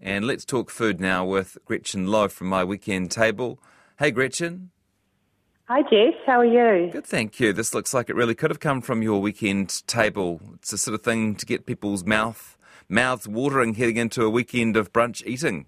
And 0.00 0.26
let's 0.26 0.44
talk 0.44 0.70
food 0.70 1.00
now 1.00 1.24
with 1.24 1.58
Gretchen 1.66 2.06
Lowe 2.06 2.28
from 2.28 2.46
My 2.46 2.64
Weekend 2.64 3.10
Table. 3.10 3.58
Hey, 3.98 4.10
Gretchen. 4.10 4.70
Hi, 5.68 5.82
Jess. 5.82 6.14
How 6.26 6.40
are 6.40 6.44
you? 6.44 6.90
Good, 6.90 7.06
thank 7.06 7.38
you. 7.38 7.52
This 7.52 7.74
looks 7.74 7.92
like 7.92 8.08
it 8.08 8.16
really 8.16 8.34
could 8.34 8.50
have 8.50 8.60
come 8.60 8.80
from 8.80 9.02
your 9.02 9.20
weekend 9.20 9.86
table. 9.86 10.40
It's 10.54 10.70
the 10.70 10.78
sort 10.78 10.94
of 10.94 11.02
thing 11.02 11.34
to 11.36 11.46
get 11.46 11.66
people's 11.66 12.04
mouth 12.04 12.56
mouths 12.88 13.28
watering 13.28 13.74
heading 13.74 13.96
into 13.96 14.24
a 14.24 14.30
weekend 14.30 14.76
of 14.76 14.92
brunch 14.92 15.24
eating. 15.24 15.66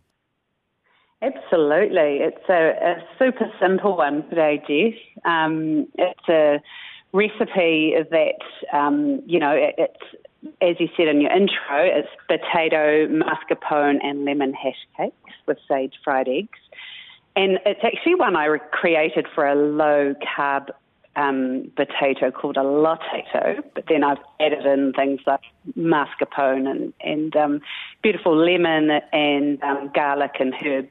Absolutely. 1.22 2.18
It's 2.18 2.48
a, 2.48 2.72
a 2.82 2.94
super 3.16 3.46
simple 3.60 3.96
one 3.96 4.28
today, 4.28 4.60
Jess. 4.66 4.98
Um, 5.24 5.86
it's 5.94 6.28
a 6.28 6.60
recipe 7.12 7.94
that, 8.10 8.76
um, 8.76 9.22
you 9.24 9.38
know, 9.38 9.52
it, 9.52 9.74
it's, 9.78 10.24
as 10.60 10.76
you 10.78 10.88
said 10.96 11.08
in 11.08 11.20
your 11.20 11.30
intro, 11.30 11.56
it's 11.80 12.08
potato, 12.26 13.06
mascarpone, 13.08 13.98
and 14.02 14.24
lemon 14.24 14.52
hash 14.52 14.86
cakes 14.96 15.34
with 15.46 15.58
sage 15.68 15.94
fried 16.04 16.28
eggs. 16.28 16.58
And 17.34 17.58
it's 17.64 17.80
actually 17.82 18.16
one 18.16 18.36
I 18.36 18.58
created 18.70 19.26
for 19.34 19.46
a 19.46 19.54
low 19.54 20.14
carb 20.36 20.68
um, 21.16 21.70
potato 21.76 22.30
called 22.30 22.56
a 22.56 22.60
lotato, 22.60 23.62
but 23.74 23.84
then 23.88 24.02
I've 24.02 24.18
added 24.40 24.64
in 24.64 24.92
things 24.92 25.20
like 25.26 25.40
mascarpone 25.76 26.68
and, 26.70 26.92
and 27.00 27.36
um, 27.36 27.60
beautiful 28.02 28.36
lemon 28.36 28.90
and 29.12 29.62
um, 29.62 29.90
garlic 29.94 30.32
and 30.40 30.54
herbs. 30.64 30.88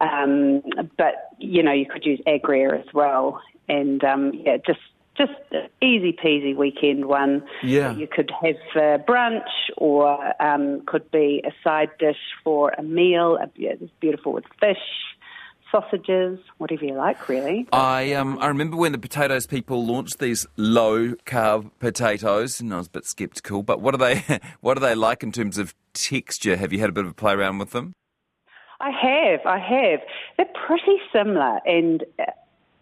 Um, 0.00 0.62
but 0.96 1.30
you 1.38 1.62
know, 1.62 1.72
you 1.72 1.86
could 1.86 2.04
use 2.04 2.20
agria 2.26 2.78
as 2.78 2.92
well, 2.94 3.40
and 3.68 4.02
um, 4.04 4.32
yeah, 4.34 4.56
just 4.64 4.80
just 5.18 5.32
easy 5.82 6.12
peasy 6.12 6.56
weekend 6.56 7.06
one. 7.06 7.42
Yeah, 7.62 7.94
you 7.94 8.06
could 8.06 8.30
have 8.42 8.56
for 8.72 8.98
brunch, 8.98 9.48
or 9.76 10.32
um, 10.42 10.82
could 10.86 11.10
be 11.10 11.42
a 11.44 11.50
side 11.62 11.90
dish 11.98 12.16
for 12.42 12.70
a 12.78 12.82
meal. 12.82 13.38
It's 13.56 13.92
beautiful 14.00 14.32
with 14.32 14.44
fish 14.60 14.78
sausages, 15.70 16.38
whatever 16.58 16.84
you 16.84 16.94
like, 16.94 17.28
really. 17.28 17.66
I 17.72 18.12
um 18.14 18.38
I 18.38 18.48
remember 18.48 18.76
when 18.76 18.92
the 18.92 18.98
potatoes 18.98 19.46
people 19.46 19.84
launched 19.84 20.18
these 20.18 20.46
low 20.56 21.14
carb 21.26 21.70
potatoes, 21.78 22.60
and 22.60 22.72
I 22.72 22.78
was 22.78 22.86
a 22.86 22.90
bit 22.90 23.06
sceptical. 23.06 23.62
But 23.62 23.80
what 23.80 23.94
are 23.94 23.98
they? 23.98 24.22
What 24.60 24.76
are 24.76 24.80
they 24.80 24.94
like 24.94 25.22
in 25.22 25.32
terms 25.32 25.58
of 25.58 25.74
texture? 25.94 26.56
Have 26.56 26.72
you 26.72 26.80
had 26.80 26.88
a 26.88 26.92
bit 26.92 27.04
of 27.04 27.10
a 27.10 27.14
play 27.14 27.32
around 27.32 27.58
with 27.58 27.70
them? 27.70 27.92
I 28.80 28.90
have, 28.90 29.40
I 29.44 29.58
have. 29.58 30.00
They're 30.36 30.46
pretty 30.66 30.98
similar, 31.12 31.60
and 31.66 32.04
uh, 32.18 32.24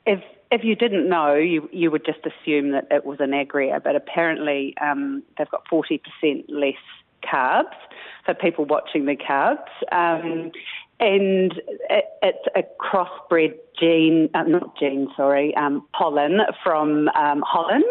if 0.06 0.23
if 0.50 0.62
you 0.64 0.77
didn't 0.77 1.08
know, 1.08 1.34
you 1.34 1.69
you 1.72 1.91
would 1.91 2.05
just 2.05 2.20
assume 2.20 2.70
that 2.70 2.86
it 2.91 3.05
was 3.05 3.19
an 3.20 3.30
agria, 3.30 3.83
but 3.83 3.97
apparently 3.97 4.75
um, 4.80 5.22
they've 5.36 5.50
got 5.50 5.66
forty 5.69 5.98
percent 5.98 6.48
less 6.48 6.75
carbs 7.25 7.75
for 8.25 8.34
people 8.34 8.64
watching 8.64 9.06
the 9.06 9.16
carbs. 9.16 9.69
Um, 9.92 10.53
and 10.98 11.53
it, 11.91 12.05
it's 12.22 12.47
a 12.55 12.62
crossbred 12.80 13.55
gene, 13.78 14.30
uh, 14.34 14.44
not 14.44 14.78
gene, 14.78 15.08
sorry, 15.16 15.55
um, 15.56 15.86
pollen 15.92 16.41
from 16.62 17.08
um, 17.08 17.42
Holland, 17.47 17.84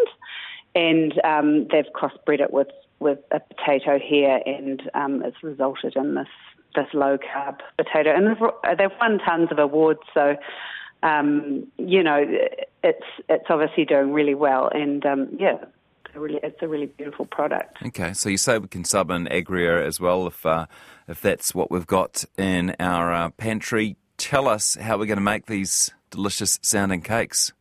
and 0.74 1.14
um, 1.24 1.68
they've 1.72 1.86
crossbred 1.94 2.42
it 2.42 2.52
with, 2.52 2.70
with 3.00 3.20
a 3.32 3.40
potato 3.40 4.00
here, 4.00 4.42
and 4.46 4.82
um, 4.96 5.24
it's 5.24 5.44
resulted 5.44 5.96
in 5.96 6.16
this 6.16 6.28
this 6.76 6.88
low 6.94 7.18
carb 7.18 7.60
potato, 7.78 8.14
and 8.14 8.28
they've, 8.28 8.78
they've 8.78 8.98
won 9.00 9.18
tons 9.20 9.48
of 9.50 9.60
awards. 9.60 10.02
So, 10.14 10.36
um, 11.04 11.68
you 11.78 12.04
know, 12.04 12.26
it's 12.84 13.06
it's 13.30 13.46
obviously 13.50 13.86
doing 13.86 14.12
really 14.12 14.36
well, 14.36 14.70
and 14.74 15.06
um, 15.06 15.30
yeah, 15.40 15.58
a 16.16 16.20
really, 16.20 16.40
it's 16.42 16.62
a 16.62 16.68
really 16.68 16.88
beautiful 16.88 17.26
product. 17.26 17.78
Okay, 17.86 18.14
so 18.14 18.30
you 18.30 18.38
say 18.38 18.58
we 18.58 18.68
can 18.68 18.84
sub 18.84 19.12
in 19.12 19.26
agria 19.26 19.86
as 19.86 20.00
well 20.00 20.28
if 20.28 20.46
uh, 20.46 20.66
if 21.08 21.22
that's 21.22 21.54
what 21.54 21.70
we've 21.70 21.88
got 21.88 22.24
in 22.38 22.76
our 22.80 23.14
uh, 23.14 23.30
pantry. 23.32 23.98
Tell 24.18 24.48
us 24.48 24.76
how 24.76 24.98
we're 24.98 25.06
going 25.06 25.18
to 25.18 25.24
make 25.24 25.46
these 25.48 25.92
delicious 26.10 26.58
sounding 26.62 27.02
cakes. 27.02 27.52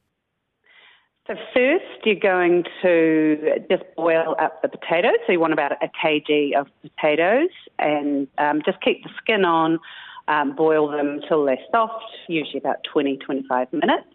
So 1.27 1.35
first, 1.55 1.85
you're 2.05 2.17
going 2.17 2.65
to 2.83 3.65
just 3.71 3.83
boil 3.97 4.37
up 4.39 4.61
the 4.63 4.69
potatoes. 4.69 5.17
So 5.27 5.33
you 5.33 5.41
want 5.41 5.55
about 5.55 5.73
a 5.73 5.89
kg 5.89 6.55
of 6.55 6.69
potatoes, 6.83 7.51
and 7.79 8.29
um, 8.39 8.63
just 8.65 8.81
keep 8.83 9.03
the 9.03 9.11
skin 9.19 9.45
on. 9.45 9.79
Um, 10.27 10.57
boil 10.57 10.89
them 10.91 11.21
till 11.29 11.45
they're 11.45 11.59
soft, 11.71 12.05
usually 12.29 12.59
about 12.59 12.79
20, 12.91 13.19
25 13.19 13.73
minutes. 13.73 14.09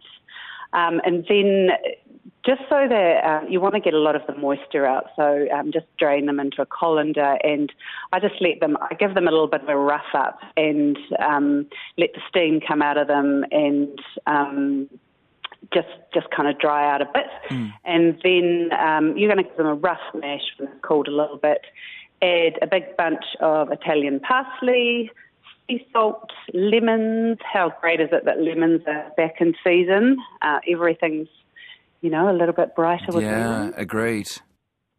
Um, 0.73 1.01
and 1.05 1.25
then 1.29 1.69
just 2.45 2.61
so 2.69 2.87
that 2.87 3.23
um, 3.25 3.49
you 3.49 3.59
want 3.59 3.73
to 3.75 3.79
get 3.79 3.93
a 3.93 3.99
lot 3.99 4.15
of 4.15 4.21
the 4.27 4.35
moisture 4.35 4.85
out, 4.85 5.07
so 5.15 5.47
um, 5.53 5.71
just 5.71 5.85
drain 5.97 6.25
them 6.25 6.39
into 6.39 6.61
a 6.61 6.65
colander, 6.65 7.37
and 7.43 7.71
I 8.13 8.19
just 8.19 8.35
let 8.39 8.59
them. 8.59 8.77
I 8.81 8.93
give 8.95 9.13
them 9.13 9.27
a 9.27 9.31
little 9.31 9.47
bit 9.47 9.61
of 9.61 9.69
a 9.69 9.77
rough 9.77 10.13
up, 10.13 10.39
and 10.55 10.97
um, 11.19 11.65
let 11.97 12.13
the 12.13 12.21
steam 12.29 12.61
come 12.65 12.81
out 12.81 12.97
of 12.97 13.07
them, 13.07 13.43
and 13.51 13.99
um, 14.25 14.89
just 15.73 15.89
just 16.13 16.29
kind 16.31 16.47
of 16.47 16.57
dry 16.59 16.91
out 16.91 17.01
a 17.01 17.05
bit, 17.13 17.27
mm. 17.49 17.73
and 17.83 18.17
then 18.23 18.69
um, 18.79 19.17
you're 19.17 19.31
going 19.31 19.43
to 19.43 19.49
give 19.49 19.57
them 19.57 19.67
a 19.67 19.75
rough 19.75 19.99
mash 20.13 20.41
when 20.57 20.69
it's 20.69 20.81
cooled 20.81 21.07
a 21.07 21.15
little 21.15 21.37
bit. 21.37 21.61
Add 22.21 22.59
a 22.61 22.67
big 22.67 22.95
bunch 22.97 23.23
of 23.41 23.71
Italian 23.71 24.19
parsley, 24.19 25.11
sea 25.69 25.85
salt, 25.93 26.31
lemons. 26.53 27.37
How 27.41 27.71
great 27.79 28.01
is 28.01 28.09
it 28.11 28.25
that 28.25 28.41
lemons 28.41 28.81
are 28.87 29.11
back 29.15 29.35
in 29.39 29.53
season? 29.63 30.17
Uh, 30.41 30.59
everything's 30.67 31.29
you 32.01 32.09
know, 32.09 32.29
a 32.29 32.35
little 32.35 32.53
bit 32.53 32.75
brighter 32.75 33.11
with 33.11 33.23
Yeah, 33.23 33.71
agreed. 33.75 34.29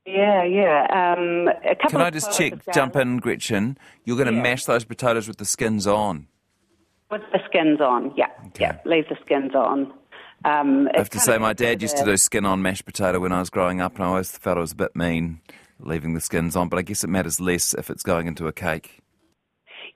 Yeah, 0.06 0.44
yeah. 0.44 1.14
Um, 1.16 1.48
Can 1.88 2.00
I 2.00 2.10
just 2.10 2.36
check, 2.36 2.54
jump 2.72 2.96
in, 2.96 3.18
Gretchen? 3.18 3.78
You're 4.04 4.16
going 4.16 4.28
to 4.28 4.34
yeah. 4.34 4.42
mash 4.42 4.64
those 4.64 4.84
potatoes 4.84 5.28
with 5.28 5.36
the 5.36 5.44
skins 5.44 5.86
on? 5.86 6.26
With 7.10 7.22
the 7.32 7.40
skins 7.48 7.80
on, 7.80 8.12
yeah. 8.16 8.26
Okay. 8.48 8.64
Yeah, 8.64 8.78
leave 8.84 9.08
the 9.08 9.16
skins 9.24 9.54
on. 9.54 9.92
Um, 10.44 10.88
I 10.94 10.98
have 10.98 11.10
to 11.10 11.20
say, 11.20 11.36
my 11.38 11.52
dad 11.52 11.82
used 11.82 11.96
to 11.98 12.04
do 12.04 12.16
skin 12.16 12.46
on 12.46 12.62
mashed 12.62 12.86
potato 12.86 13.18
when 13.20 13.32
I 13.32 13.40
was 13.40 13.50
growing 13.50 13.80
up, 13.80 13.96
and 13.96 14.04
I 14.04 14.08
always 14.08 14.30
felt 14.30 14.56
it 14.56 14.60
was 14.60 14.72
a 14.72 14.76
bit 14.76 14.96
mean 14.96 15.40
leaving 15.78 16.14
the 16.14 16.20
skins 16.20 16.56
on, 16.56 16.68
but 16.68 16.78
I 16.78 16.82
guess 16.82 17.04
it 17.04 17.08
matters 17.08 17.40
less 17.40 17.74
if 17.74 17.90
it's 17.90 18.02
going 18.02 18.26
into 18.26 18.46
a 18.46 18.52
cake. 18.52 19.00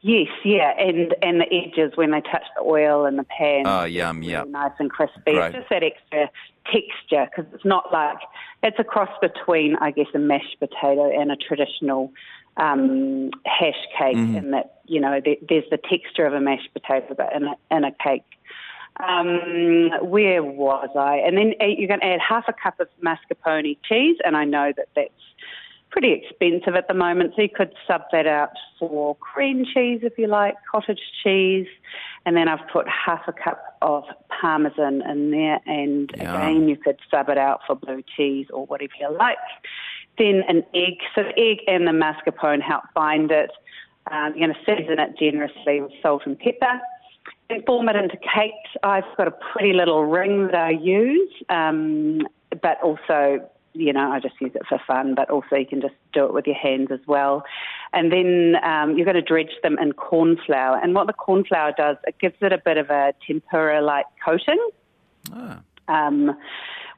Yes, 0.07 0.29
yeah, 0.45 0.75
and 0.79 1.15
and 1.23 1.41
the 1.41 1.47
edges 1.51 1.97
when 1.97 2.11
they 2.11 2.21
touch 2.21 2.45
the 2.59 2.63
oil 2.63 3.07
in 3.07 3.17
the 3.17 3.25
pan. 3.25 3.63
Oh, 3.65 3.85
yum, 3.85 4.21
really 4.21 4.33
yeah. 4.33 4.45
Nice 4.47 4.73
and 4.79 4.91
crispy. 4.91 5.33
Great. 5.33 5.47
It's 5.47 5.57
just 5.57 5.71
that 5.71 5.83
extra 5.83 6.29
texture 6.67 7.27
because 7.31 7.51
it's 7.55 7.65
not 7.65 7.91
like 7.91 8.19
it's 8.63 8.79
a 8.79 8.85
cross 8.85 9.09
between, 9.23 9.77
I 9.77 9.93
guess, 9.93 10.09
a 10.15 10.19
mashed 10.19 10.59
potato 10.59 11.11
and 11.11 11.33
a 11.33 11.37
traditional 11.37 12.13
um, 12.59 13.31
hash 13.47 13.81
cake, 13.99 14.15
mm-hmm. 14.15 14.37
in 14.37 14.51
that 14.51 14.83
you 14.85 15.01
know 15.01 15.23
there, 15.25 15.37
there's 15.49 15.65
the 15.71 15.79
texture 15.79 16.27
of 16.27 16.35
a 16.35 16.41
mashed 16.41 16.69
potato, 16.75 17.15
but 17.17 17.35
in 17.35 17.45
a, 17.45 17.55
in 17.71 17.85
a 17.85 17.93
cake. 17.93 18.25
Um, 19.09 19.91
where 20.03 20.43
was 20.43 20.91
I? 20.95 21.17
And 21.17 21.39
then 21.39 21.55
uh, 21.63 21.65
you're 21.65 21.89
going 21.89 22.01
to 22.01 22.07
add 22.07 22.21
half 22.21 22.45
a 22.47 22.53
cup 22.53 22.79
of 22.79 22.89
mascarpone 23.03 23.79
cheese, 23.89 24.19
and 24.23 24.37
I 24.37 24.45
know 24.45 24.71
that 24.77 24.89
that's 24.95 25.11
pretty 25.95 26.13
expensive 26.13 26.75
at 26.75 26.89
the 26.89 26.95
moment, 26.95 27.33
so 27.37 27.43
you 27.43 27.49
could 27.49 27.73
sub 27.87 28.03
that 28.11 28.27
out 28.27 28.51
for 28.81 29.15
cream 29.15 29.65
cheese 29.65 30.01
if 30.03 30.19
you 30.19 30.27
like, 30.27 30.57
cottage 30.69 30.99
cheese, 31.23 31.69
and 32.27 32.37
then 32.37 32.49
I've 32.49 32.67
put 32.73 32.85
half 32.89 33.21
a 33.29 33.33
cup 33.33 33.79
of 33.81 34.03
parmesan 34.29 35.03
in 35.09 35.31
there, 35.31 35.61
and 35.67 36.11
yeah. 36.17 36.49
again 36.49 36.69
you 36.69 36.77
could 36.77 36.99
sub 37.13 37.29
it 37.29 37.39
out 37.39 37.61
for 37.65 37.77
blue 37.77 38.03
cheese 38.17 38.49
or 38.53 38.67
whatever 38.67 38.93
you 38.99 39.17
like. 39.17 39.39
Then 40.19 40.43
an 40.49 40.65
egg, 40.75 40.99
so 41.15 41.23
the 41.23 41.41
egg 41.41 41.59
and 41.69 41.87
the 41.87 41.93
mascarpone 41.93 42.61
help 42.61 42.83
bind 42.93 43.31
it. 43.31 43.53
Um, 44.11 44.35
you're 44.37 44.49
going 44.49 44.53
to 44.53 44.61
season 44.67 44.99
it 44.99 45.17
generously 45.17 45.81
with 45.81 45.93
salt 46.03 46.23
and 46.27 46.37
pepper 46.37 46.81
and 47.51 47.65
form 47.67 47.89
it 47.89 47.95
into 47.95 48.17
cakes. 48.17 48.71
I've 48.83 49.05
got 49.17 49.29
a 49.29 49.35
pretty 49.53 49.73
little 49.73 50.05
ring 50.05 50.49
that 50.49 50.57
I 50.57 50.71
use, 50.71 51.31
um, 51.49 52.27
but 52.61 52.83
also 52.83 53.49
you 53.75 53.93
know, 53.93 54.11
I 54.13 54.21
just 54.21 54.41
use 54.41 54.53
it 54.55 54.63
for 54.69 54.81
fun, 54.87 55.15
but 55.15 55.29
also 55.31 55.57
you 55.57 55.67
can 55.67 55.81
just 55.81 55.95
do 56.13 56.25
it 56.25 56.33
with 56.33 56.47
your 56.47 56.57
hands 56.57 56.89
as 56.91 57.01
well. 57.07 57.45
And 57.93 58.13
then 58.13 58.55
um, 58.65 58.97
you're 58.97 59.05
going 59.05 59.17
to 59.17 59.23
dredge 59.23 59.53
them 59.63 59.77
in 59.79 59.93
corn 59.93 60.39
flour. 60.47 60.81
And 60.83 60.95
what 60.95 61.07
the 61.07 61.13
corn 61.13 61.45
flour 61.45 61.73
does, 61.77 61.97
it 62.07 62.19
gives 62.19 62.37
it 62.41 62.53
a 62.53 62.59
bit 62.59 62.79
of 62.79 62.91
a 62.91 63.13
tempura 63.27 63.83
like 63.83 64.07
coating, 64.25 64.69
ah. 65.33 65.61
um, 65.89 66.37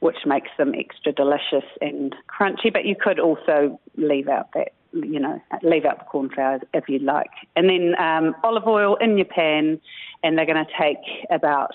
which 0.00 0.18
makes 0.26 0.50
them 0.58 0.74
extra 0.74 1.12
delicious 1.12 1.64
and 1.80 2.14
crunchy. 2.28 2.72
But 2.72 2.84
you 2.84 2.94
could 2.94 3.18
also 3.18 3.80
leave 3.96 4.28
out 4.28 4.50
that, 4.52 4.72
you 4.92 5.18
know, 5.18 5.40
leave 5.62 5.86
out 5.86 5.98
the 5.98 6.04
corn 6.04 6.28
flour 6.28 6.60
if 6.74 6.88
you 6.88 6.98
like. 6.98 7.30
And 7.56 7.70
then 7.70 7.94
um, 7.98 8.34
olive 8.44 8.66
oil 8.66 8.96
in 8.96 9.16
your 9.16 9.26
pan, 9.26 9.80
and 10.22 10.36
they're 10.36 10.46
going 10.46 10.64
to 10.64 10.72
take 10.78 10.98
about 11.30 11.72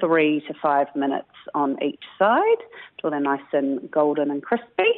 three 0.00 0.42
to 0.46 0.54
five 0.60 0.86
minutes 0.94 1.30
on 1.54 1.82
each 1.82 2.02
side 2.18 2.58
till 3.00 3.10
they're 3.10 3.20
nice 3.20 3.40
and 3.52 3.90
golden 3.90 4.30
and 4.30 4.42
crispy. 4.42 4.92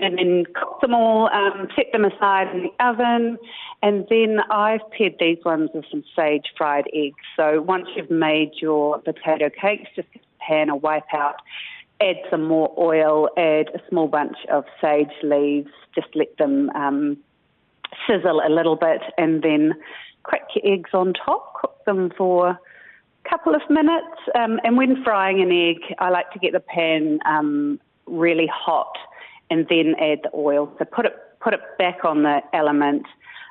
And 0.00 0.18
then 0.18 0.44
cook 0.54 0.80
them 0.80 0.94
all, 0.94 1.28
um, 1.32 1.68
set 1.76 1.86
them 1.92 2.04
aside 2.04 2.48
in 2.54 2.62
the 2.62 2.84
oven. 2.84 3.38
And 3.82 4.06
then 4.08 4.38
I've 4.50 4.88
paired 4.96 5.16
these 5.18 5.38
ones 5.44 5.70
with 5.74 5.84
some 5.90 6.04
sage 6.16 6.46
fried 6.56 6.86
eggs. 6.94 7.16
So 7.36 7.60
once 7.60 7.88
you've 7.94 8.10
made 8.10 8.52
your 8.60 8.98
potato 9.00 9.50
cakes, 9.50 9.90
just 9.94 10.08
pan 10.38 10.70
or 10.70 10.78
wipe 10.78 11.12
out, 11.12 11.36
add 12.00 12.16
some 12.30 12.44
more 12.44 12.72
oil, 12.78 13.28
add 13.36 13.68
a 13.74 13.80
small 13.88 14.08
bunch 14.08 14.36
of 14.50 14.64
sage 14.80 15.08
leaves, 15.22 15.70
just 15.94 16.08
let 16.14 16.36
them 16.38 16.70
um, 16.70 17.16
sizzle 18.06 18.40
a 18.46 18.50
little 18.50 18.76
bit, 18.76 19.02
and 19.18 19.42
then 19.42 19.74
crack 20.22 20.48
your 20.54 20.72
eggs 20.72 20.90
on 20.92 21.12
top, 21.12 21.54
cook 21.60 21.84
them 21.84 22.10
for 22.16 22.58
couple 23.28 23.54
of 23.54 23.62
minutes. 23.68 24.16
Um, 24.34 24.60
and 24.64 24.76
when 24.76 25.02
frying 25.02 25.40
an 25.40 25.52
egg, 25.52 25.96
I 25.98 26.10
like 26.10 26.30
to 26.32 26.38
get 26.38 26.52
the 26.52 26.60
pan 26.60 27.20
um, 27.26 27.80
really 28.06 28.48
hot 28.52 28.96
and 29.50 29.66
then 29.68 29.94
add 30.00 30.20
the 30.22 30.30
oil. 30.34 30.72
So 30.78 30.84
put 30.84 31.06
it 31.06 31.16
put 31.40 31.54
it 31.54 31.60
back 31.78 32.04
on 32.04 32.22
the 32.22 32.40
element, 32.52 33.06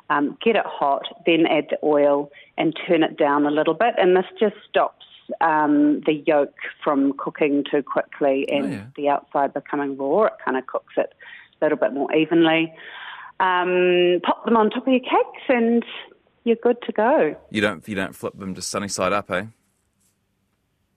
um, 0.10 0.38
get 0.44 0.56
it 0.56 0.66
hot, 0.66 1.08
then 1.26 1.46
add 1.48 1.68
the 1.70 1.78
oil 1.84 2.32
and 2.58 2.78
turn 2.88 3.04
it 3.04 3.18
down 3.18 3.46
a 3.46 3.52
little 3.52 3.74
bit. 3.74 3.96
And 3.98 4.16
this 4.16 4.26
just 4.40 4.56
stops 4.70 5.06
um, 5.42 6.02
the 6.06 6.24
yolk 6.26 6.54
from 6.84 7.14
cooking 7.18 7.64
too 7.70 7.84
quickly 7.84 8.48
and 8.50 8.66
oh, 8.66 8.70
yeah. 8.70 8.86
the 8.96 9.10
outside 9.10 9.54
becoming 9.54 9.98
raw. 9.98 10.26
It 10.26 10.34
kind 10.44 10.58
of 10.58 10.68
cooks 10.68 10.94
it 10.98 11.14
a 11.62 11.66
little 11.66 11.78
bit 11.78 11.94
more 11.94 12.14
evenly. 12.14 12.74
Um, 13.40 14.20
pop 14.24 14.46
them 14.46 14.58
on 14.58 14.70
top 14.70 14.86
of 14.86 14.94
your 14.94 15.00
cakes 15.00 15.44
and 15.48 15.84
you're 16.44 16.58
good 16.58 16.82
to 16.84 16.92
go. 16.92 17.36
You 17.52 17.62
don't 17.62 17.88
you 17.88 17.96
don't 17.96 18.16
flip 18.16 18.38
them 18.38 18.54
just 18.56 18.70
sunny 18.70 18.88
side 18.88 19.14
up, 19.14 19.32
eh? 19.32 19.46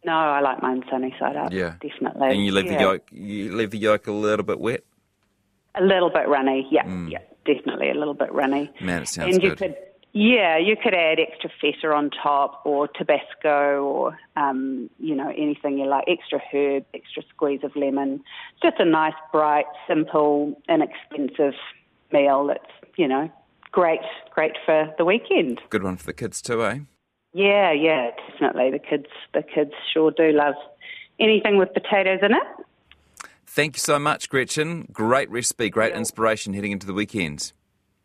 No, 0.05 0.13
I 0.13 0.41
like 0.41 0.61
mine 0.63 0.83
sunny 0.91 1.15
side 1.19 1.37
up. 1.37 1.53
Yeah, 1.53 1.75
definitely. 1.81 2.31
And 2.31 2.45
you 2.45 2.53
leave 2.53 2.67
yeah. 2.67 2.77
the 2.77 2.81
yolk 2.83 3.03
you 3.13 3.55
leave 3.55 3.71
the 3.71 3.79
yolk 3.79 4.07
a 4.07 4.13
little 4.13 4.45
bit 4.45 4.59
wet. 4.59 4.85
A 5.75 5.83
little 5.83 6.11
bit 6.11 6.29
runny, 6.29 6.67
yeah, 6.71 6.85
mm. 6.85 7.11
yeah, 7.11 7.21
definitely 7.47 7.91
a 7.91 7.95
little 7.95 8.15
bit 8.15 8.33
runny. 8.33 8.71
Man, 8.81 9.03
it 9.03 9.09
sounds 9.09 9.35
and 9.35 9.43
good. 9.43 9.51
You 9.51 9.57
could, 9.57 9.77
yeah, 10.13 10.59
you 10.59 10.77
could 10.77 10.93
add 10.93 11.19
extra 11.19 11.49
feta 11.61 11.93
on 11.93 12.11
top, 12.11 12.61
or 12.67 12.89
Tabasco, 12.89 13.83
or 13.83 14.19
um, 14.37 14.91
you 14.99 15.15
know 15.15 15.31
anything 15.31 15.79
you 15.79 15.87
like. 15.87 16.05
Extra 16.09 16.41
herb, 16.53 16.85
extra 16.93 17.23
squeeze 17.31 17.61
of 17.63 17.75
lemon. 17.77 18.23
Just 18.63 18.79
a 18.81 18.85
nice, 18.85 19.15
bright, 19.33 19.67
simple, 19.89 20.61
inexpensive 20.69 21.55
meal. 22.13 22.47
That's 22.49 22.71
you 22.97 23.09
know 23.09 23.31
great, 23.73 24.01
great 24.31 24.53
for 24.65 24.93
the 24.99 25.05
weekend. 25.05 25.61
Good 25.71 25.83
one 25.83 25.97
for 25.97 26.07
the 26.07 26.13
kids 26.13 26.43
too, 26.43 26.65
eh? 26.65 26.81
Yeah, 27.33 27.73
yeah, 27.73 28.11
definitely. 28.31 28.71
The 28.71 28.79
kids, 28.79 29.07
the 29.33 29.43
kids 29.43 29.73
sure 29.93 30.11
do 30.11 30.33
love 30.33 30.55
anything 31.19 31.57
with 31.57 31.73
potatoes 31.73 32.21
in 32.23 32.33
it. 32.33 32.43
Thank 33.47 33.77
you 33.77 33.81
so 33.81 33.99
much, 33.99 34.29
Gretchen. 34.29 34.89
Great 34.93 35.31
recipe, 35.31 35.71
great 35.71 35.95
inspiration 35.95 36.55
heading 36.55 36.73
into 36.73 36.87
the 36.87 36.95
weekend. 36.95 37.53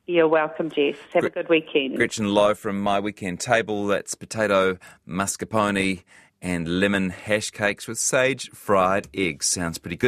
You're 0.05 0.27
welcome, 0.27 0.69
Jess. 0.69 0.95
Have 1.13 1.21
Gre- 1.21 1.27
a 1.27 1.29
good 1.31 1.49
weekend. 1.49 1.97
Gretchen 1.97 2.33
Lowe 2.33 2.53
from 2.53 2.79
My 2.81 2.99
Weekend 2.99 3.41
Table. 3.41 3.87
That's 3.87 4.15
potato, 4.15 4.77
mascarpone, 5.07 6.03
and 6.41 6.79
lemon 6.79 7.09
hash 7.09 7.51
cakes 7.51 7.87
with 7.87 7.97
sage 7.97 8.49
fried 8.51 9.09
eggs. 9.13 9.47
Sounds 9.47 9.77
pretty 9.77 9.97
good. 9.97 10.05